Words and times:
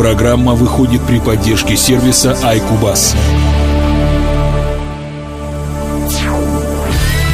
Программа 0.00 0.54
выходит 0.54 1.06
при 1.06 1.20
поддержке 1.20 1.76
сервиса 1.76 2.30
iCubus. 2.30 3.14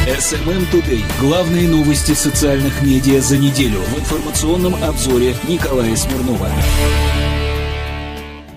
SMM 0.05 0.69
Today. 0.69 1.01
Главные 1.21 1.69
новости 1.69 2.11
социальных 2.11 2.81
медиа 2.81 3.21
за 3.21 3.37
неделю 3.37 3.79
в 3.79 3.97
информационном 3.97 4.75
обзоре 4.83 5.33
Николая 5.47 5.95
Смирнова. 5.95 6.49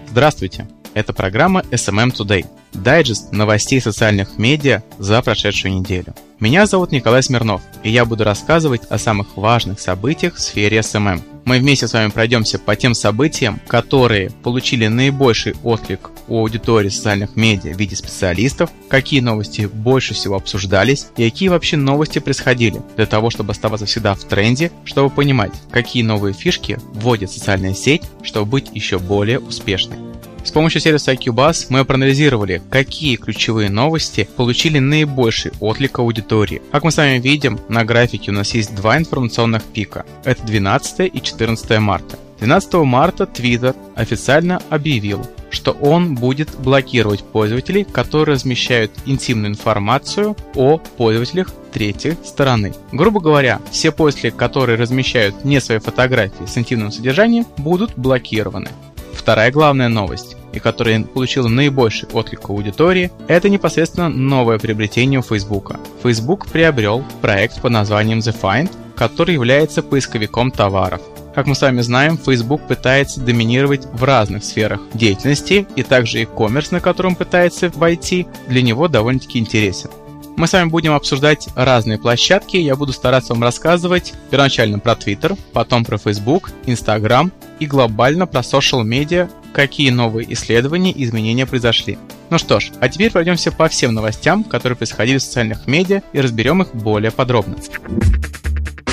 Здравствуйте. 0.08 0.66
Это 0.94 1.12
программа 1.12 1.60
SMM 1.70 2.12
Today. 2.12 2.46
Дайджест 2.72 3.30
новостей 3.30 3.80
социальных 3.80 4.38
медиа 4.38 4.82
за 4.98 5.22
прошедшую 5.22 5.74
неделю. 5.74 6.16
Меня 6.40 6.66
зовут 6.66 6.90
Николай 6.90 7.22
Смирнов, 7.22 7.62
и 7.84 7.90
я 7.90 8.04
буду 8.04 8.24
рассказывать 8.24 8.82
о 8.90 8.98
самых 8.98 9.36
важных 9.36 9.78
событиях 9.78 10.34
в 10.34 10.40
сфере 10.40 10.78
SMM. 10.78 11.29
Мы 11.44 11.58
вместе 11.58 11.88
с 11.88 11.92
вами 11.92 12.10
пройдемся 12.10 12.58
по 12.58 12.76
тем 12.76 12.94
событиям, 12.94 13.60
которые 13.66 14.30
получили 14.30 14.86
наибольший 14.86 15.54
отклик 15.64 16.10
у 16.28 16.38
аудитории 16.38 16.88
социальных 16.88 17.36
медиа 17.36 17.74
в 17.74 17.78
виде 17.78 17.96
специалистов, 17.96 18.70
какие 18.88 19.20
новости 19.20 19.68
больше 19.72 20.14
всего 20.14 20.36
обсуждались 20.36 21.08
и 21.16 21.28
какие 21.28 21.48
вообще 21.48 21.76
новости 21.76 22.18
происходили, 22.18 22.80
для 22.96 23.06
того, 23.06 23.30
чтобы 23.30 23.52
оставаться 23.52 23.86
всегда 23.86 24.14
в 24.14 24.24
тренде, 24.24 24.70
чтобы 24.84 25.10
понимать, 25.10 25.52
какие 25.70 26.02
новые 26.02 26.34
фишки 26.34 26.78
вводит 26.92 27.30
социальная 27.30 27.74
сеть, 27.74 28.02
чтобы 28.22 28.50
быть 28.50 28.70
еще 28.72 28.98
более 28.98 29.40
успешной. 29.40 30.09
С 30.42 30.52
помощью 30.52 30.80
сервиса 30.80 31.12
IQBuzz 31.12 31.66
мы 31.68 31.84
проанализировали, 31.84 32.62
какие 32.70 33.16
ключевые 33.16 33.68
новости 33.68 34.28
получили 34.36 34.78
наибольший 34.78 35.52
отклик 35.60 35.98
аудитории. 35.98 36.62
Как 36.72 36.82
мы 36.82 36.90
с 36.90 36.96
вами 36.96 37.18
видим, 37.18 37.60
на 37.68 37.84
графике 37.84 38.30
у 38.30 38.34
нас 38.34 38.54
есть 38.54 38.74
два 38.74 38.96
информационных 38.96 39.62
пика. 39.64 40.06
Это 40.24 40.42
12 40.44 41.10
и 41.14 41.20
14 41.20 41.78
марта. 41.78 42.18
12 42.40 42.72
марта 42.74 43.24
Twitter 43.24 43.76
официально 43.94 44.62
объявил, 44.70 45.26
что 45.50 45.72
он 45.72 46.14
будет 46.14 46.48
блокировать 46.58 47.22
пользователей, 47.22 47.84
которые 47.84 48.34
размещают 48.34 48.90
интимную 49.04 49.50
информацию 49.50 50.36
о 50.54 50.78
пользователях 50.78 51.52
третьей 51.72 52.16
стороны. 52.24 52.74
Грубо 52.92 53.20
говоря, 53.20 53.60
все 53.70 53.92
пользователи, 53.92 54.30
которые 54.30 54.78
размещают 54.78 55.44
не 55.44 55.60
свои 55.60 55.78
фотографии 55.78 56.46
с 56.46 56.56
интимным 56.56 56.90
содержанием, 56.90 57.46
будут 57.58 57.96
блокированы. 57.96 58.70
Вторая 59.14 59.50
главная 59.50 59.88
новость, 59.88 60.36
и 60.52 60.58
которая 60.58 61.02
получила 61.02 61.48
наибольший 61.48 62.08
отклик 62.12 62.48
аудитории, 62.48 63.10
это 63.28 63.48
непосредственно 63.48 64.08
новое 64.08 64.58
приобретение 64.58 65.20
у 65.20 65.22
Facebook. 65.22 65.74
Facebook 66.02 66.46
приобрел 66.48 67.04
проект 67.20 67.60
под 67.60 67.72
названием 67.72 68.18
The 68.18 68.34
Find, 68.40 68.70
который 68.96 69.34
является 69.34 69.82
поисковиком 69.82 70.50
товаров. 70.50 71.00
Как 71.34 71.46
мы 71.46 71.54
с 71.54 71.62
вами 71.62 71.80
знаем, 71.80 72.18
Facebook 72.18 72.66
пытается 72.66 73.20
доминировать 73.20 73.86
в 73.92 74.02
разных 74.02 74.42
сферах 74.42 74.80
деятельности, 74.94 75.66
и 75.76 75.82
также 75.82 76.18
e-commerce, 76.18 76.68
на 76.72 76.80
котором 76.80 77.14
пытается 77.14 77.70
войти, 77.76 78.26
для 78.48 78.62
него 78.62 78.88
довольно-таки 78.88 79.38
интересен. 79.38 79.90
Мы 80.36 80.46
с 80.46 80.52
вами 80.52 80.68
будем 80.68 80.92
обсуждать 80.92 81.48
разные 81.54 81.98
площадки, 81.98 82.56
я 82.56 82.76
буду 82.76 82.92
стараться 82.92 83.34
вам 83.34 83.42
рассказывать 83.42 84.14
первоначально 84.30 84.78
про 84.78 84.92
Twitter, 84.92 85.38
потом 85.52 85.84
про 85.84 85.98
Facebook, 85.98 86.50
Instagram 86.66 87.32
и 87.58 87.66
глобально 87.66 88.26
про 88.26 88.40
social 88.40 88.82
медиа, 88.82 89.28
какие 89.52 89.90
новые 89.90 90.32
исследования 90.32 90.92
и 90.92 91.04
изменения 91.04 91.46
произошли. 91.46 91.98
Ну 92.30 92.38
что 92.38 92.60
ж, 92.60 92.70
а 92.80 92.88
теперь 92.88 93.10
пройдемся 93.10 93.52
по 93.52 93.68
всем 93.68 93.92
новостям, 93.92 94.44
которые 94.44 94.76
происходили 94.76 95.18
в 95.18 95.22
социальных 95.22 95.66
медиа 95.66 96.02
и 96.12 96.20
разберем 96.20 96.62
их 96.62 96.74
более 96.74 97.10
подробно. 97.10 97.56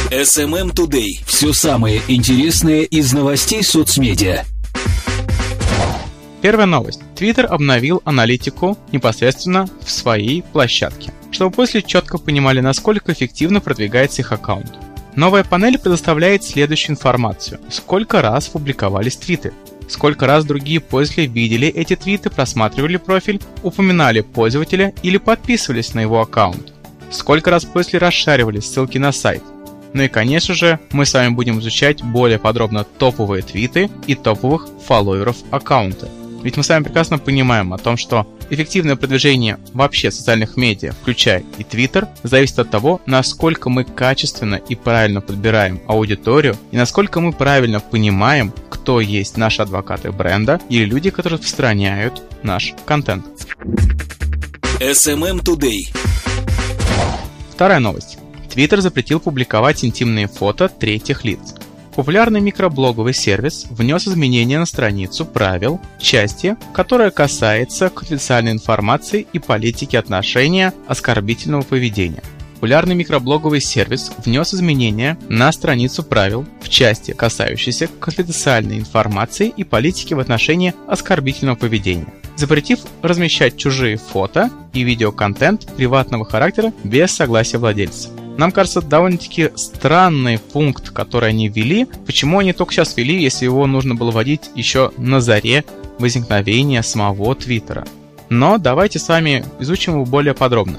SMM 0.10 0.74
Today. 0.74 1.20
Все 1.26 1.54
самое 1.54 2.02
интересное 2.08 2.82
из 2.82 3.14
новостей 3.14 3.64
соцмедиа. 3.64 4.46
Первая 6.48 6.66
новость. 6.66 7.02
Twitter 7.14 7.44
обновил 7.44 8.02
аналитику 8.06 8.78
непосредственно 8.94 9.68
в 9.84 9.92
своей 9.92 10.44
площадке, 10.44 11.12
чтобы 11.30 11.54
после 11.54 11.82
четко 11.82 12.18
понимали, 12.18 12.62
насколько 12.62 13.12
эффективно 13.12 13.60
продвигается 13.60 14.22
их 14.22 14.32
аккаунт. 14.32 14.72
Новая 15.18 15.44
панель 15.44 15.78
предоставляет 15.78 16.46
следующую 16.46 16.94
информацию. 16.94 17.60
Сколько 17.70 18.22
раз 18.22 18.48
публиковались 18.48 19.18
твиты, 19.18 19.52
сколько 19.90 20.26
раз 20.26 20.46
другие 20.46 20.80
пользователи 20.80 21.28
видели 21.28 21.68
эти 21.68 21.98
твиты, 21.98 22.30
просматривали 22.30 22.96
профиль, 22.96 23.42
упоминали 23.62 24.22
пользователя 24.22 24.94
или 25.04 25.18
подписывались 25.18 25.94
на 25.96 26.00
его 26.00 26.22
аккаунт, 26.22 26.72
сколько 27.12 27.52
раз 27.52 27.66
пользователи 27.66 28.00
расшаривали 28.00 28.62
ссылки 28.62 28.98
на 28.98 29.12
сайт. 29.12 29.44
Ну 29.92 30.04
и 30.04 30.08
конечно 30.08 30.54
же, 30.54 30.80
мы 30.92 31.06
с 31.06 31.14
вами 31.14 31.34
будем 31.34 31.60
изучать 31.60 32.02
более 32.04 32.40
подробно 32.40 32.86
топовые 32.86 33.44
твиты 33.44 33.90
и 34.06 34.16
топовых 34.16 34.70
фолловеров 34.86 35.36
аккаунта. 35.52 36.08
Ведь 36.44 36.58
мы 36.58 36.64
с 36.64 36.70
вами 36.70 36.84
прекрасно 36.84 37.18
понимаем 37.18 37.74
о 37.74 37.78
том, 37.78 37.98
что 37.98 38.28
эффективное 38.50 38.96
продвижение 38.96 39.58
вообще 39.74 40.12
социальных 40.12 40.58
медиа, 40.58 40.94
включая 41.02 41.44
и 41.58 41.64
Twitter, 41.64 42.08
зависит 42.24 42.60
от 42.60 42.70
того, 42.70 43.02
насколько 43.06 43.70
мы 43.70 43.84
качественно 43.84 44.56
и 44.56 44.76
правильно 44.76 45.22
подбираем 45.22 45.82
аудиторию 45.88 46.56
и 46.72 46.78
насколько 46.78 47.20
мы 47.20 47.34
правильно 47.34 47.80
понимаем, 47.80 48.54
кто 48.70 49.02
есть 49.02 49.38
наши 49.38 49.62
адвокаты 49.62 50.12
бренда 50.12 50.62
или 50.70 50.86
люди, 50.86 51.10
которые 51.10 51.38
распространяют 51.38 52.24
наш 52.44 52.74
контент. 52.86 53.26
SMM 54.80 55.44
Today. 55.44 55.94
Вторая 57.52 57.80
новость. 57.80 58.20
Twitter 58.54 58.80
запретил 58.80 59.20
публиковать 59.20 59.84
интимные 59.84 60.28
фото 60.28 60.70
третьих 60.70 61.26
лиц. 61.26 61.56
Популярный 61.98 62.42
микроблоговый 62.42 63.16
сервис 63.16 63.66
внес 63.72 64.08
изменения 64.08 64.60
на 64.60 64.68
страницу 64.68 65.26
правил, 65.26 65.82
части, 66.00 66.56
которая 66.72 67.10
касается 67.10 67.90
конфиденциальной 67.90 68.52
информации 68.52 69.26
и 69.34 69.40
политики 69.40 69.96
отношения 69.96 70.76
оскорбительного 70.88 71.64
поведения. 71.64 72.22
Популярный 72.54 72.94
микроблоговый 72.94 73.62
сервис 73.62 74.12
внес 74.24 74.54
изменения 74.54 75.18
на 75.28 75.52
страницу 75.52 76.04
правил 76.04 76.46
в 76.62 76.70
части, 76.70 77.14
касающейся 77.14 77.88
конфиденциальной 78.00 78.78
информации 78.78 79.52
и 79.58 79.64
политики 79.64 80.14
в 80.14 80.20
отношении 80.20 80.76
оскорбительного 80.88 81.56
поведения, 81.56 82.14
запретив 82.36 82.82
размещать 83.02 83.58
чужие 83.58 83.98
фото 83.98 84.52
и 84.72 84.84
видеоконтент 84.84 85.66
приватного 85.76 86.26
характера 86.26 86.72
без 86.84 87.12
согласия 87.12 87.58
владельца. 87.58 88.10
Нам 88.38 88.52
кажется 88.52 88.82
довольно-таки 88.82 89.52
странный 89.56 90.38
пункт, 90.38 90.92
который 90.92 91.30
они 91.30 91.50
ввели. 91.50 91.86
Почему 92.06 92.40
они 92.40 92.54
только 92.54 92.72
сейчас 92.72 92.96
ввели, 92.96 93.22
если 93.22 93.46
его 93.46 93.66
нужно 93.66 93.96
было 93.96 94.12
вводить 94.12 94.52
еще 94.54 94.92
на 94.98 95.20
заре 95.20 95.66
возникновения 95.98 96.84
самого 96.84 97.34
Твиттера? 97.36 97.86
Но 98.30 98.60
давайте 98.60 99.00
с 99.00 99.08
вами 99.10 99.44
изучим 99.60 99.94
его 99.94 100.06
более 100.06 100.36
подробно. 100.36 100.78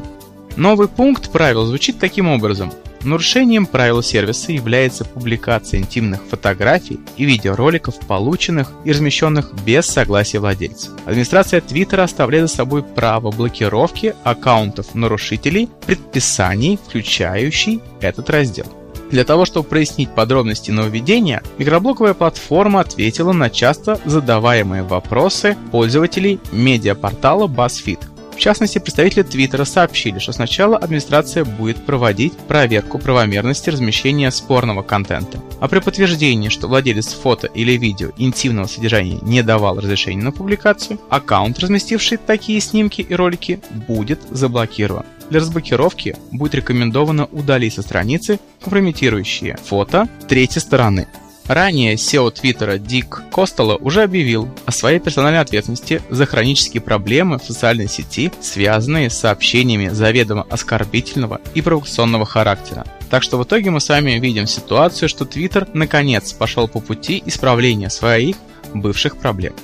Новый 0.57 0.87
пункт 0.89 1.31
правил 1.31 1.67
звучит 1.67 1.99
таким 1.99 2.29
образом. 2.29 2.73
Нарушением 3.05 3.67
правил 3.67 4.03
сервиса 4.03 4.53
является 4.53 5.05
публикация 5.05 5.81
интимных 5.81 6.21
фотографий 6.29 6.99
и 7.17 7.25
видеороликов, 7.25 7.99
полученных 8.01 8.73
и 8.85 8.91
размещенных 8.91 9.55
без 9.65 9.87
согласия 9.87 10.41
владельца. 10.41 10.91
Администрация 11.07 11.61
Твиттера 11.61 12.03
оставляет 12.03 12.49
за 12.49 12.57
собой 12.57 12.83
право 12.83 13.31
блокировки 13.31 14.15
аккаунтов 14.25 14.95
нарушителей 14.95 15.69
предписаний, 15.87 16.77
включающий 16.77 17.81
этот 18.01 18.31
раздел. 18.31 18.67
Для 19.11 19.25
того, 19.25 19.47
чтобы 19.47 19.69
прояснить 19.69 20.11
подробности 20.11 20.71
нововведения, 20.71 21.43
микроблоковая 21.57 22.15
платформа 22.15 22.81
ответила 22.81 23.33
на 23.33 23.49
часто 23.49 23.99
задаваемые 24.05 24.83
вопросы 24.83 25.57
пользователей 25.71 26.41
медиапортала 26.53 27.47
BuzzFeed– 27.47 28.01
в 28.39 28.41
частности, 28.41 28.79
представители 28.79 29.25
Твиттера 29.25 29.65
сообщили, 29.65 30.21
что 30.21 30.31
сначала 30.31 30.77
администрация 30.77 31.45
будет 31.45 31.85
проводить 31.85 32.35
проверку 32.47 33.01
правомерности 33.01 33.69
размещения 33.69 34.31
спорного 34.31 34.83
контента, 34.83 35.43
а 35.59 35.67
при 35.67 35.81
подтверждении, 35.81 36.49
что 36.49 36.69
владелец 36.69 37.15
фото 37.15 37.49
или 37.49 37.73
видео 37.73 38.13
интимного 38.17 38.69
содержания 38.69 39.19
не 39.23 39.43
давал 39.43 39.81
разрешения 39.81 40.23
на 40.23 40.31
публикацию, 40.31 41.01
аккаунт, 41.11 41.59
разместивший 41.59 42.17
такие 42.17 42.61
снимки 42.61 43.01
и 43.01 43.13
ролики, 43.13 43.59
будет 43.89 44.21
заблокирован. 44.31 45.05
Для 45.31 45.41
разблокировки 45.41 46.15
будет 46.31 46.55
рекомендовано 46.55 47.25
удалить 47.33 47.75
со 47.75 47.83
страницы 47.83 48.39
компрометирующие 48.63 49.57
фото 49.65 50.09
третьей 50.29 50.61
стороны, 50.61 51.09
Ранее 51.49 51.95
SEO 51.95 52.31
Твиттера 52.31 52.77
Дик 52.77 53.23
Костелло 53.33 53.77
уже 53.77 54.03
объявил 54.03 54.49
о 54.67 54.71
своей 54.71 55.01
персональной 55.01 55.41
ответственности 55.41 56.03
за 56.11 56.27
хронические 56.27 56.83
проблемы 56.83 57.39
в 57.39 57.45
социальной 57.45 57.89
сети, 57.89 58.31
связанные 58.43 59.09
с 59.09 59.17
сообщениями 59.17 59.89
заведомо 59.89 60.47
оскорбительного 60.51 61.41
и 61.55 61.63
провокационного 61.63 62.27
характера. 62.27 62.85
Так 63.09 63.23
что 63.23 63.39
в 63.39 63.45
итоге 63.45 63.71
мы 63.71 63.81
с 63.81 63.89
вами 63.89 64.19
видим 64.19 64.47
ситуацию, 64.47 65.09
что 65.09 65.25
Твиттер 65.25 65.67
наконец 65.73 66.35
пошел 66.35 66.69
по 66.69 66.81
пути 66.81 67.23
исправления 67.25 67.89
своих 67.89 68.37
бывших 68.75 69.17
проблем. 69.17 69.55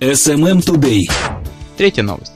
SMM 0.00 0.58
Today. 0.58 1.02
Третья 1.76 2.02
новость. 2.02 2.32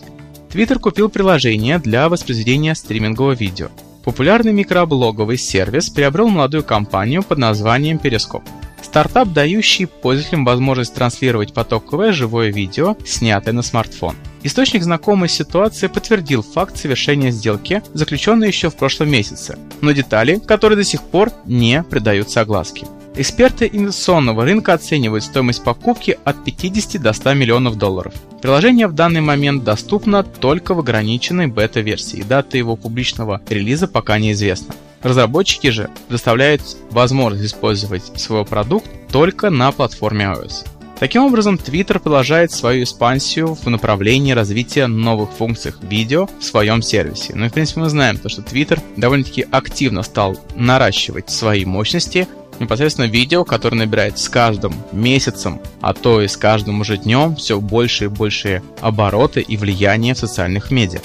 Твиттер 0.49 0.79
купил 0.79 1.09
приложение 1.09 1.81
для 1.81 2.09
воспроизведения 2.09 2.75
стримингового 2.75 3.33
видео. 3.33 3.69
Популярный 4.07 4.53
микроблоговый 4.53 5.37
сервис 5.37 5.91
приобрел 5.91 6.29
молодую 6.29 6.63
компанию 6.63 7.25
под 7.25 7.39
названием 7.39 7.99
Periscope. 8.01 8.45
Стартап, 8.81 9.33
дающий 9.33 9.87
пользователям 9.87 10.45
возможность 10.45 10.95
транслировать 10.95 11.53
потоковое 11.53 12.13
живое 12.13 12.53
видео, 12.53 12.97
снятое 13.05 13.53
на 13.53 13.63
смартфон. 13.63 14.15
Источник 14.45 14.85
знакомой 14.85 15.29
ситуации 15.29 15.89
подтвердил 15.89 16.45
факт 16.45 16.77
совершения 16.77 17.33
сделки, 17.33 17.83
заключенной 17.95 18.47
еще 18.47 18.71
в 18.71 18.77
прошлом 18.77 19.11
месяце, 19.11 19.59
но 19.81 19.91
детали, 19.91 20.39
которые 20.39 20.77
до 20.77 20.85
сих 20.85 21.03
пор 21.03 21.33
не 21.45 21.83
придаются 21.83 22.43
огласке. 22.43 22.87
Эксперты 23.19 23.71
инвестиционного 23.73 24.45
рынка 24.45 24.75
оценивают 24.75 25.25
стоимость 25.25 25.65
покупки 25.65 26.19
от 26.25 26.45
50 26.45 27.01
до 27.01 27.15
100 27.15 27.33
миллионов 27.33 27.79
долларов. 27.79 28.13
Приложение 28.43 28.89
в 28.89 28.93
данный 28.93 29.23
момент 29.23 29.65
доступно 29.65 30.23
только 30.23 30.75
в 30.75 30.81
ограниченной 30.81 31.47
бета-версии, 31.47 32.23
дата 32.29 32.59
его 32.59 32.77
публичного 32.77 33.41
релиза 33.49 33.89
пока 33.89 34.19
неизвестна. 34.19 34.75
Разработчики 35.03 35.71
же 35.71 35.89
предоставляют 36.09 36.61
возможность 36.91 37.47
использовать 37.47 38.05
свой 38.21 38.45
продукт 38.45 38.91
только 39.11 39.49
на 39.49 39.73
платформе 39.73 40.27
iOS. 40.27 40.67
Таким 40.99 41.25
образом, 41.25 41.57
Twitter 41.57 41.99
продолжает 41.99 42.53
свою 42.53 42.85
экспансию 42.85 43.55
в 43.55 43.67
направлении 43.67 44.33
развития 44.33 44.87
новых 44.87 45.31
функций 45.31 45.73
видео 45.83 46.29
в 46.39 46.45
своем 46.45 46.81
сервисе. 46.81 47.35
Ну 47.35 47.47
и 47.47 47.49
в 47.49 47.53
принципе 47.53 47.81
мы 47.81 47.91
знаем, 47.91 48.17
то, 48.17 48.31
что 48.31 48.41
Twitter 48.41 48.81
довольно-таки 48.97 49.47
активно 49.51 50.03
стал 50.03 50.39
наращивать 50.55 51.29
свои 51.29 51.67
мощности 51.67 52.27
непосредственно 52.61 53.07
видео, 53.07 53.45
которое 53.45 53.77
набирает 53.77 54.19
с 54.19 54.29
каждым 54.29 54.75
месяцем, 54.93 55.61
а 55.81 55.95
то 55.95 56.21
и 56.21 56.29
с 56.29 56.37
каждым 56.37 56.81
уже 56.81 56.97
днем 56.97 57.37
все 57.37 57.61
больше 57.61 58.05
и 58.05 58.09
больше 58.09 58.63
обороты 58.81 59.41
и 59.41 59.57
влияния 59.57 60.15
в 60.15 60.19
социальных 60.19 60.71
медиа. 60.71 61.01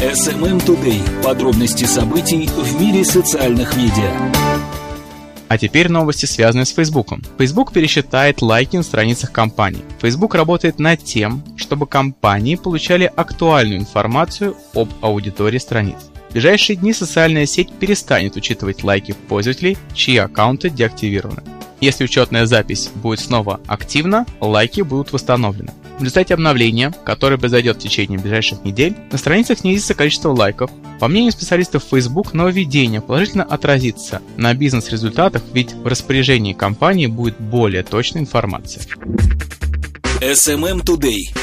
SMM 0.00 0.64
Today. 0.64 1.22
Подробности 1.22 1.84
событий 1.84 2.48
в 2.48 2.80
мире 2.80 3.04
социальных 3.04 3.76
медиа. 3.76 4.39
А 5.50 5.58
теперь 5.58 5.88
новости, 5.88 6.26
связанные 6.26 6.64
с 6.64 6.72
Facebook. 6.72 7.08
Facebook 7.36 7.72
пересчитает 7.72 8.40
лайки 8.40 8.76
на 8.76 8.84
страницах 8.84 9.32
компаний. 9.32 9.82
Facebook 10.00 10.36
работает 10.36 10.78
над 10.78 11.02
тем, 11.02 11.42
чтобы 11.56 11.88
компании 11.88 12.54
получали 12.54 13.10
актуальную 13.16 13.80
информацию 13.80 14.56
об 14.74 14.90
аудитории 15.00 15.58
страниц. 15.58 15.96
В 16.28 16.34
ближайшие 16.34 16.76
дни 16.76 16.92
социальная 16.92 17.46
сеть 17.46 17.72
перестанет 17.72 18.36
учитывать 18.36 18.84
лайки 18.84 19.10
пользователей, 19.28 19.76
чьи 19.92 20.18
аккаунты 20.18 20.70
деактивированы. 20.70 21.42
Если 21.80 22.04
учетная 22.04 22.46
запись 22.46 22.88
будет 22.94 23.18
снова 23.18 23.58
активна, 23.66 24.26
лайки 24.40 24.82
будут 24.82 25.12
восстановлены. 25.12 25.72
В 25.98 26.02
результате 26.02 26.34
обновления, 26.34 26.94
которое 27.04 27.38
произойдет 27.38 27.78
в 27.78 27.80
течение 27.80 28.20
ближайших 28.20 28.64
недель, 28.64 28.94
на 29.10 29.18
страницах 29.18 29.58
снизится 29.58 29.94
количество 29.94 30.30
лайков. 30.30 30.70
По 31.00 31.08
мнению 31.08 31.32
специалистов 31.32 31.84
Facebook, 31.90 32.34
нововведение 32.34 33.00
положительно 33.00 33.44
отразится 33.44 34.20
на 34.36 34.52
бизнес-результатах, 34.52 35.42
ведь 35.54 35.72
в 35.72 35.86
распоряжении 35.86 36.52
компании 36.52 37.06
будет 37.06 37.40
более 37.40 37.82
точная 37.82 38.20
информация. 38.20 38.82
SMM 40.20 40.84
Today. 40.84 41.34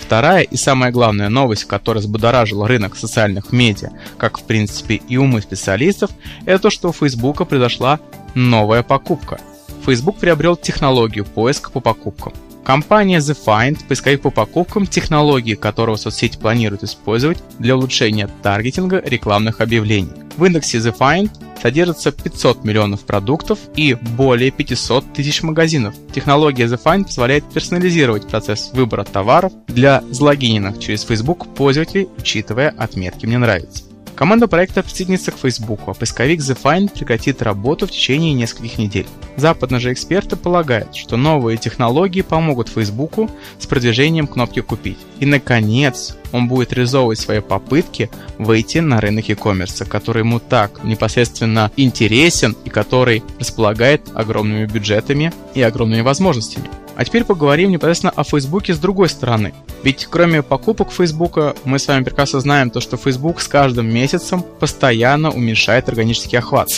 Вторая 0.00 0.42
и 0.42 0.56
самая 0.56 0.92
главная 0.92 1.28
новость, 1.28 1.64
которая 1.64 2.02
взбудоражила 2.02 2.68
рынок 2.68 2.94
социальных 2.94 3.50
медиа, 3.50 3.90
как 4.16 4.38
в 4.38 4.44
принципе 4.44 4.94
и 4.94 5.16
умы 5.16 5.42
специалистов, 5.42 6.12
это 6.46 6.62
то, 6.62 6.70
что 6.70 6.90
у 6.90 6.92
Facebook 6.92 7.48
произошла 7.48 7.98
новая 8.36 8.84
покупка. 8.84 9.40
Facebook 9.84 10.18
приобрел 10.18 10.56
технологию 10.56 11.24
поиска 11.24 11.72
по 11.72 11.80
покупкам. 11.80 12.32
Компания 12.64 13.18
The 13.18 13.36
Find, 13.44 13.86
поисковик 13.86 14.22
по 14.22 14.30
покупкам, 14.30 14.86
технологии 14.86 15.54
которого 15.54 15.96
соцсеть 15.96 16.38
планирует 16.38 16.82
использовать 16.82 17.38
для 17.58 17.76
улучшения 17.76 18.28
таргетинга 18.42 19.02
рекламных 19.04 19.60
объявлений. 19.60 20.10
В 20.38 20.44
индексе 20.46 20.78
The 20.78 20.96
Find 20.96 21.30
содержится 21.60 22.10
500 22.10 22.64
миллионов 22.64 23.04
продуктов 23.04 23.58
и 23.76 23.94
более 23.94 24.50
500 24.50 25.12
тысяч 25.12 25.42
магазинов. 25.42 25.94
Технология 26.14 26.64
The 26.64 26.82
Find 26.82 27.04
позволяет 27.04 27.44
персонализировать 27.52 28.26
процесс 28.28 28.70
выбора 28.72 29.04
товаров 29.04 29.52
для 29.68 30.02
залогиненных 30.10 30.78
через 30.78 31.04
Facebook 31.04 31.54
пользователей, 31.54 32.08
учитывая 32.16 32.70
отметки 32.70 33.26
«Мне 33.26 33.38
нравится». 33.38 33.93
Команда 34.14 34.46
проекта 34.46 34.82
присоединится 34.82 35.32
к 35.32 35.38
Facebook, 35.38 35.80
а 35.86 35.94
поисковик 35.94 36.40
The 36.40 36.56
Find 36.60 36.92
прекратит 36.92 37.42
работу 37.42 37.86
в 37.86 37.90
течение 37.90 38.32
нескольких 38.32 38.78
недель. 38.78 39.06
Западные 39.36 39.80
же 39.80 39.92
эксперты 39.92 40.36
полагают, 40.36 40.94
что 40.94 41.16
новые 41.16 41.58
технологии 41.58 42.22
помогут 42.22 42.68
Facebook 42.68 43.30
с 43.58 43.66
продвижением 43.66 44.28
кнопки 44.28 44.60
«Купить». 44.60 44.98
И, 45.18 45.26
наконец, 45.26 46.16
он 46.30 46.46
будет 46.46 46.72
реализовывать 46.72 47.18
свои 47.18 47.40
попытки 47.40 48.08
выйти 48.38 48.78
на 48.78 49.00
рынок 49.00 49.28
e-commerce, 49.28 49.84
который 49.84 50.20
ему 50.20 50.38
так 50.38 50.84
непосредственно 50.84 51.72
интересен 51.76 52.56
и 52.64 52.70
который 52.70 53.24
располагает 53.40 54.02
огромными 54.14 54.66
бюджетами 54.66 55.32
и 55.54 55.62
огромными 55.62 56.02
возможностями. 56.02 56.68
А 56.96 57.04
теперь 57.04 57.24
поговорим 57.24 57.70
непосредственно 57.70 58.12
о 58.14 58.24
Фейсбуке 58.24 58.74
с 58.74 58.78
другой 58.78 59.08
стороны. 59.08 59.52
Ведь 59.82 60.06
кроме 60.08 60.42
покупок 60.42 60.92
Фейсбука, 60.92 61.54
мы 61.64 61.78
с 61.78 61.88
вами 61.88 62.04
прекрасно 62.04 62.40
знаем 62.40 62.70
то, 62.70 62.80
что 62.80 62.96
Facebook 62.96 63.40
с 63.40 63.48
каждым 63.48 63.92
месяцем 63.92 64.44
постоянно 64.60 65.30
уменьшает 65.30 65.88
органический 65.88 66.38
охват. 66.38 66.68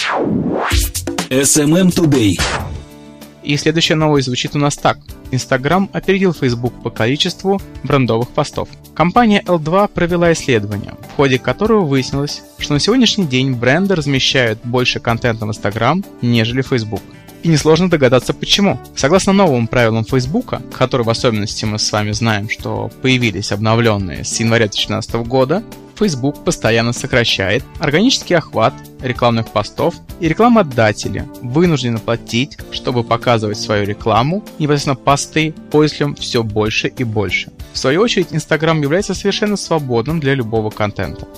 SMM 1.29 1.89
Today. 1.89 2.33
И 3.43 3.57
следующая 3.57 3.95
новость 3.95 4.27
звучит 4.27 4.57
у 4.57 4.59
нас 4.59 4.77
так. 4.77 4.99
Instagram 5.31 5.89
опередил 5.93 6.33
Facebook 6.33 6.73
по 6.83 6.91
количеству 6.91 7.61
брендовых 7.85 8.31
постов. 8.31 8.69
Компания 8.95 9.43
L2 9.47 9.89
провела 9.89 10.33
исследование, 10.33 10.95
в 11.13 11.17
ходе 11.17 11.39
которого 11.39 11.85
выяснилось, 11.85 12.43
что 12.59 12.75
на 12.75 12.81
сегодняшний 12.81 13.27
день 13.27 13.53
бренды 13.53 13.95
размещают 13.95 14.59
больше 14.65 14.99
контента 14.99 15.47
в 15.47 15.51
Instagram, 15.51 16.05
нежели 16.23 16.63
Facebook. 16.63 17.03
И 17.47 17.49
несложно 17.49 17.89
догадаться 17.89 18.35
почему. 18.35 18.77
Согласно 18.97 19.33
новым 19.33 19.69
правилам 19.69 20.05
Facebook, 20.05 20.55
которые 20.77 21.05
в 21.05 21.11
особенности 21.11 21.65
мы 21.65 21.79
с 21.79 21.93
вами 21.93 22.11
знаем, 22.11 22.51
что 22.51 22.91
появились 23.03 23.53
обновленные 23.53 24.25
с 24.25 24.41
января 24.41 24.65
2012 24.65 25.15
года, 25.29 25.63
Facebook 25.97 26.43
постоянно 26.43 26.93
сокращает 26.93 27.63
органический 27.79 28.35
охват 28.35 28.75
рекламных 29.01 29.53
постов, 29.53 29.95
и 30.19 30.27
рекламодатели 30.27 31.25
вынуждены 31.41 31.99
платить, 31.99 32.59
чтобы 32.73 33.05
показывать 33.05 33.61
свою 33.61 33.87
рекламу, 33.87 34.43
непосредственно 34.59 34.97
посты 34.97 35.55
пользователям 35.71 36.17
все 36.17 36.43
больше 36.43 36.89
и 36.89 37.05
больше. 37.05 37.53
В 37.73 37.79
свою 37.79 38.03
очередь, 38.03 38.33
Instagram 38.33 38.83
является 38.83 39.15
совершенно 39.15 39.57
свободным 39.57 40.19
для 40.19 40.35
любого 40.35 40.71
контента. 40.71 41.29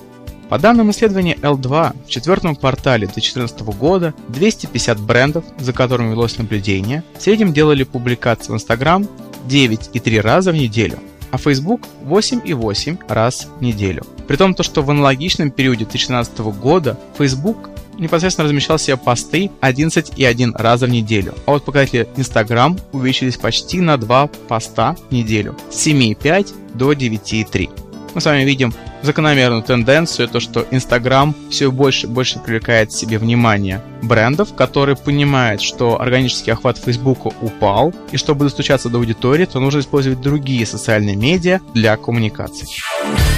По 0.49 0.59
данным 0.59 0.91
исследования 0.91 1.35
L2, 1.35 2.07
в 2.07 2.09
четвертом 2.09 2.57
квартале 2.57 3.07
2014 3.07 3.61
года 3.61 4.15
250 4.29 4.99
брендов, 4.99 5.45
за 5.59 5.75
которыми 5.75 6.11
велось 6.11 6.39
наблюдение, 6.39 7.05
в 7.19 7.23
среднем 7.23 7.53
делали 7.53 7.85
публикации 7.85 8.53
в 8.53 8.55
Instagram 8.55 9.07
9,3 9.47 10.21
раза 10.21 10.53
в 10.53 10.55
неделю, 10.55 11.01
а 11.31 11.37
Facebook 11.37 11.83
8,8 12.03 12.99
раз 13.09 13.47
в 13.59 13.63
неделю. 13.63 14.05
При 14.27 14.37
том, 14.37 14.55
то, 14.55 14.63
что 14.63 14.83
в 14.83 14.91
аналогичном 14.91 15.51
периоде 15.51 15.85
2013 15.85 16.39
года 16.39 16.99
Facebook 17.19 17.69
непосредственно 17.99 18.47
размещал 18.47 18.79
себе 18.79 18.97
посты 18.97 19.51
11,1 19.61 20.53
раза 20.55 20.87
в 20.87 20.91
неделю. 20.91 21.35
А 21.45 21.51
вот 21.51 21.65
показатели 21.65 22.09
Instagram 22.17 22.79
увеличились 22.93 23.37
почти 23.37 23.83
на 23.83 23.99
2 23.99 24.29
поста 24.49 24.97
в 25.11 25.13
неделю 25.13 25.57
с 25.71 25.87
7,5 25.87 26.55
до 26.75 26.93
9,3. 26.93 27.69
Мы 28.15 28.21
с 28.21 28.25
вами 28.25 28.45
видим 28.45 28.73
закономерную 29.03 29.63
тенденцию, 29.63 30.29
то 30.29 30.41
что 30.41 30.67
Instagram 30.71 31.35
все 31.51 31.71
больше 31.71 32.07
и 32.07 32.11
больше 32.11 32.39
привлекает 32.39 32.91
к 32.91 32.93
себе 32.93 33.19
внимание 33.19 33.81
брендов, 34.03 34.55
которые 34.55 34.97
понимают, 34.97 35.61
что 35.61 36.01
органический 36.01 36.53
охват 36.53 36.79
Facebook 36.79 37.27
упал, 37.43 37.95
и 38.13 38.17
чтобы 38.17 38.45
достучаться 38.45 38.89
до 38.89 38.99
аудитории, 38.99 39.45
то 39.45 39.61
нужно 39.61 39.81
использовать 39.81 40.21
другие 40.21 40.67
социальные 40.67 41.17
медиа 41.17 41.61
для 41.75 41.97
коммуникации. 41.97 42.67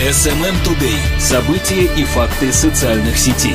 SMM 0.03 0.55
Today. 0.65 1.21
События 1.21 1.85
и 1.97 2.05
факты 2.05 2.53
социальных 2.53 3.17
сетей. 3.19 3.55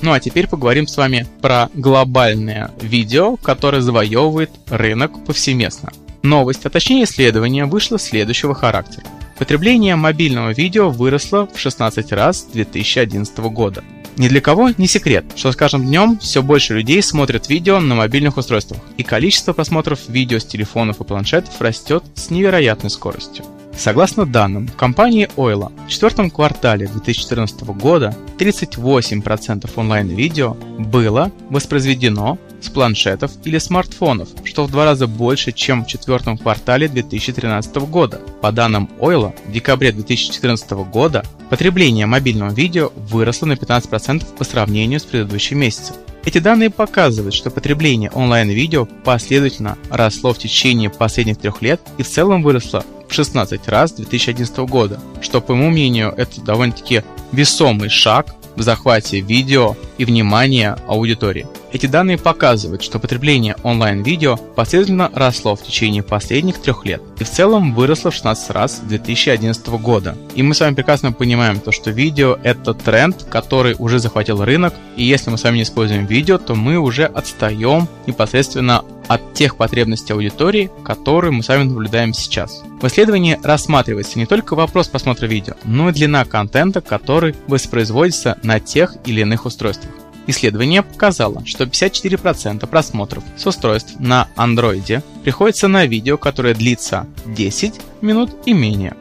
Ну 0.00 0.12
а 0.12 0.20
теперь 0.20 0.48
поговорим 0.48 0.86
с 0.86 0.96
вами 0.96 1.26
про 1.42 1.68
глобальное 1.74 2.70
видео, 2.80 3.36
которое 3.36 3.82
завоевывает 3.82 4.50
рынок 4.68 5.24
повсеместно. 5.26 5.90
Новость, 6.22 6.64
а 6.64 6.70
точнее 6.70 7.04
исследование, 7.04 7.66
вышло 7.66 7.98
следующего 7.98 8.54
характера. 8.54 9.04
Потребление 9.40 9.96
мобильного 9.96 10.50
видео 10.50 10.90
выросло 10.90 11.48
в 11.50 11.58
16 11.58 12.12
раз 12.12 12.40
с 12.40 12.44
2011 12.52 13.38
года. 13.38 13.82
Ни 14.18 14.28
для 14.28 14.42
кого 14.42 14.68
не 14.76 14.86
секрет, 14.86 15.24
что 15.34 15.50
с 15.50 15.56
каждым 15.56 15.86
днем 15.86 16.18
все 16.18 16.42
больше 16.42 16.74
людей 16.74 17.02
смотрят 17.02 17.48
видео 17.48 17.80
на 17.80 17.94
мобильных 17.94 18.36
устройствах, 18.36 18.82
и 18.98 19.02
количество 19.02 19.54
просмотров 19.54 20.00
видео 20.08 20.40
с 20.40 20.44
телефонов 20.44 21.00
и 21.00 21.04
планшетов 21.04 21.58
растет 21.58 22.04
с 22.16 22.28
невероятной 22.28 22.90
скоростью. 22.90 23.46
Согласно 23.76 24.26
данным 24.26 24.68
компании 24.68 25.28
Ойла, 25.36 25.72
в 25.86 25.88
четвертом 25.88 26.30
квартале 26.30 26.86
2014 26.86 27.62
года 27.62 28.14
38% 28.38 29.70
онлайн-видео 29.74 30.54
было 30.78 31.30
воспроизведено 31.48 32.38
с 32.60 32.68
планшетов 32.68 33.32
или 33.44 33.58
смартфонов, 33.58 34.28
что 34.44 34.64
в 34.64 34.70
два 34.70 34.84
раза 34.84 35.06
больше, 35.06 35.52
чем 35.52 35.84
в 35.84 35.86
четвертом 35.86 36.36
квартале 36.36 36.88
2013 36.88 37.76
года. 37.76 38.20
По 38.42 38.52
данным 38.52 38.90
Ойла, 38.98 39.34
в 39.46 39.52
декабре 39.52 39.92
2014 39.92 40.70
года 40.72 41.24
потребление 41.48 42.06
мобильного 42.06 42.52
видео 42.52 42.92
выросло 42.96 43.46
на 43.46 43.54
15% 43.54 44.36
по 44.36 44.44
сравнению 44.44 45.00
с 45.00 45.04
предыдущим 45.04 45.58
месяцем. 45.58 45.96
Эти 46.24 46.38
данные 46.38 46.68
показывают, 46.68 47.34
что 47.34 47.50
потребление 47.50 48.10
онлайн-видео 48.10 48.86
последовательно 49.04 49.78
росло 49.90 50.34
в 50.34 50.38
течение 50.38 50.90
последних 50.90 51.38
трех 51.38 51.62
лет 51.62 51.80
и 51.96 52.02
в 52.02 52.08
целом 52.08 52.42
выросло 52.42 52.84
в 53.10 53.14
16 53.14 53.66
раз 53.68 53.90
с 53.90 53.94
2011 53.94 54.58
года, 54.60 55.00
что, 55.20 55.40
по 55.40 55.54
моему 55.54 55.72
мнению, 55.72 56.14
это 56.16 56.40
довольно-таки 56.40 57.02
весомый 57.32 57.88
шаг 57.88 58.34
в 58.54 58.62
захвате 58.62 59.20
видео 59.20 59.76
и 60.00 60.04
внимания 60.06 60.78
аудитории. 60.86 61.46
Эти 61.72 61.84
данные 61.84 62.16
показывают, 62.16 62.82
что 62.82 62.98
потребление 62.98 63.54
онлайн-видео 63.62 64.36
последовательно 64.36 65.10
росло 65.14 65.54
в 65.54 65.62
течение 65.62 66.02
последних 66.02 66.58
трех 66.58 66.86
лет 66.86 67.02
и 67.18 67.24
в 67.24 67.28
целом 67.28 67.74
выросло 67.74 68.10
в 68.10 68.14
16 68.14 68.50
раз 68.50 68.78
с 68.78 68.80
2011 68.80 69.68
года. 69.68 70.16
И 70.34 70.42
мы 70.42 70.54
с 70.54 70.60
вами 70.60 70.74
прекрасно 70.74 71.12
понимаем 71.12 71.60
то, 71.60 71.70
что 71.70 71.90
видео 71.90 72.38
это 72.42 72.72
тренд, 72.72 73.24
который 73.24 73.76
уже 73.78 73.98
захватил 73.98 74.42
рынок, 74.42 74.72
и 74.96 75.04
если 75.04 75.28
мы 75.28 75.36
с 75.36 75.44
вами 75.44 75.58
не 75.58 75.64
используем 75.64 76.06
видео, 76.06 76.38
то 76.38 76.54
мы 76.54 76.78
уже 76.78 77.04
отстаем 77.04 77.86
непосредственно 78.06 78.82
от 79.06 79.34
тех 79.34 79.56
потребностей 79.56 80.12
аудитории, 80.12 80.70
которые 80.84 81.32
мы 81.32 81.42
с 81.42 81.48
вами 81.48 81.64
наблюдаем 81.64 82.14
сейчас. 82.14 82.62
В 82.80 82.86
исследовании 82.86 83.38
рассматривается 83.42 84.18
не 84.18 84.24
только 84.24 84.54
вопрос 84.54 84.86
просмотра 84.88 85.26
видео, 85.26 85.54
но 85.64 85.90
и 85.90 85.92
длина 85.92 86.24
контента, 86.24 86.80
который 86.80 87.34
воспроизводится 87.48 88.38
на 88.42 88.60
тех 88.60 88.94
или 89.04 89.22
иных 89.22 89.46
устройствах. 89.46 89.89
Исследование 90.26 90.82
показало, 90.82 91.44
что 91.46 91.64
54% 91.64 92.66
просмотров 92.66 93.24
с 93.36 93.46
устройств 93.46 93.94
на 93.98 94.28
Android 94.36 95.02
приходится 95.24 95.68
на 95.68 95.86
видео, 95.86 96.18
которое 96.18 96.54
длится 96.54 97.06
10 97.26 97.74
минут 98.00 98.30
и 98.46 98.52
менее. 98.52 98.94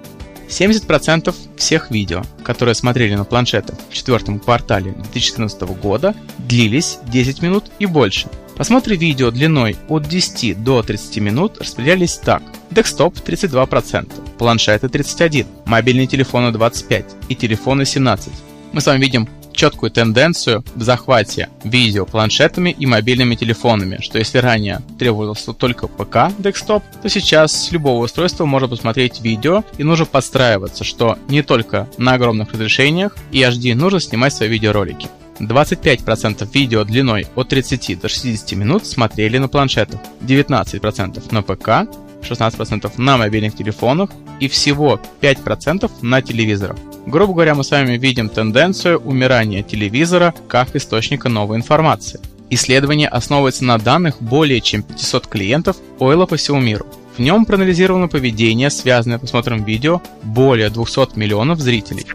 70% 0.50 1.34
всех 1.58 1.92
видео, 1.92 2.24
которые 2.44 2.74
смотрели 2.74 3.16
на 3.16 3.24
планшетах 3.24 3.78
в 3.90 3.94
четвертом 3.94 4.40
квартале 4.40 4.92
2014 4.92 5.62
года, 5.80 6.16
длились 6.40 6.98
10 7.06 7.42
минут 7.42 7.66
и 7.78 7.86
больше. 7.86 8.28
Просмотры 8.56 8.98
видео 8.98 9.32
длиной 9.32 9.78
от 9.88 10.08
10 10.08 10.64
до 10.64 10.82
30 10.82 11.18
минут 11.20 11.58
распределялись 11.60 12.18
так. 12.18 12.44
Декстоп 12.72 13.16
32%, 13.16 14.38
планшеты 14.38 14.88
31%, 14.88 15.46
мобильные 15.66 16.08
телефоны 16.08 16.48
25% 16.48 17.06
и 17.30 17.36
телефоны 17.36 17.84
17%. 17.84 18.30
Мы 18.74 18.82
с 18.82 18.86
вами 18.86 19.02
видим 19.02 19.30
четкую 19.60 19.92
тенденцию 19.92 20.64
в 20.74 20.82
захвате 20.82 21.50
видео 21.66 22.06
планшетами 22.06 22.70
и 22.70 22.86
мобильными 22.86 23.36
телефонами, 23.36 23.98
что 24.00 24.18
если 24.18 24.38
ранее 24.38 24.82
требовался 24.98 25.52
только 25.52 25.88
ПК 25.88 26.34
декстоп, 26.38 26.82
то 27.02 27.10
сейчас 27.10 27.66
с 27.66 27.72
любого 27.74 28.06
устройства 28.06 28.46
можно 28.46 28.70
посмотреть 28.70 29.20
видео 29.20 29.66
и 29.78 29.84
нужно 29.84 30.06
подстраиваться, 30.06 30.86
что 30.86 31.18
не 31.28 31.42
только 31.42 31.90
на 31.98 32.14
огромных 32.14 32.54
разрешениях 32.54 33.18
и 33.34 33.42
HD 33.42 33.76
нужно 33.76 34.00
снимать 34.00 34.34
свои 34.34 34.48
видеоролики. 34.48 35.10
25% 35.42 36.48
видео 36.54 36.86
длиной 36.86 37.28
от 37.36 37.50
30 37.50 38.00
до 38.00 38.08
60 38.08 38.54
минут 38.54 38.88
смотрели 38.88 39.40
на 39.40 39.50
планшетах, 39.50 40.00
19% 40.22 41.34
на 41.34 41.42
ПК, 41.42 41.94
16% 42.22 42.94
на 42.96 43.18
мобильных 43.18 43.58
телефонах 43.58 44.10
и 44.40 44.48
всего 44.48 45.02
5% 45.20 45.92
на 46.02 46.22
телевизорах. 46.22 46.78
Грубо 47.10 47.34
говоря, 47.34 47.56
мы 47.56 47.64
с 47.64 47.72
вами 47.72 47.98
видим 47.98 48.30
тенденцию 48.30 49.00
умирания 49.00 49.64
телевизора 49.64 50.36
как 50.48 50.76
источника 50.76 51.28
новой 51.28 51.58
информации. 51.58 52.20
Исследование 52.52 53.08
основывается 53.08 53.66
на 53.66 53.80
данных 53.80 54.22
более 54.22 54.62
чем 54.62 54.84
500 54.84 55.26
клиентов 55.26 55.78
Ойла 55.98 56.28
по 56.28 56.38
всему 56.38 56.60
миру. 56.60 56.86
В 57.18 57.20
нем 57.20 57.46
проанализировано 57.46 58.10
поведение, 58.10 58.70
связанное 58.70 59.18
с 59.18 59.22
просмотром 59.22 59.64
видео 59.64 60.04
более 60.22 60.70
200 60.70 61.18
миллионов 61.18 61.60
зрителей. 61.60 62.06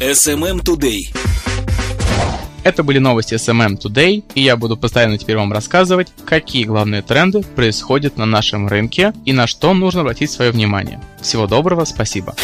SMM 0.00 0.64
Today. 0.64 1.14
Это 2.64 2.82
были 2.82 2.98
новости 2.98 3.34
SMM 3.34 3.80
Today, 3.80 4.24
и 4.34 4.40
я 4.40 4.56
буду 4.56 4.76
постоянно 4.76 5.16
теперь 5.16 5.36
вам 5.36 5.52
рассказывать, 5.52 6.08
какие 6.24 6.64
главные 6.64 7.02
тренды 7.02 7.42
происходят 7.42 8.16
на 8.16 8.26
нашем 8.26 8.66
рынке 8.66 9.12
и 9.24 9.32
на 9.32 9.46
что 9.46 9.72
нужно 9.74 10.00
обратить 10.00 10.32
свое 10.32 10.50
внимание. 10.50 11.00
Всего 11.20 11.46
доброго, 11.46 11.84
спасибо. 11.84 12.34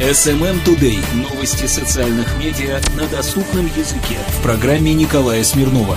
SMM 0.00 0.62
Today. 0.64 0.98
Новости 1.14 1.66
социальных 1.66 2.36
медиа 2.36 2.80
на 2.96 3.06
доступном 3.06 3.66
языке. 3.66 4.18
В 4.38 4.42
программе 4.42 4.92
Николая 4.92 5.44
Смирнова. 5.44 5.96